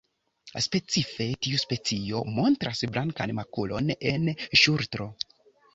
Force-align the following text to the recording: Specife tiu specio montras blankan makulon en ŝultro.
Specife 0.65 1.27
tiu 1.47 1.59
specio 1.65 2.23
montras 2.39 2.83
blankan 2.97 3.35
makulon 3.43 3.95
en 4.15 4.31
ŝultro. 4.65 5.15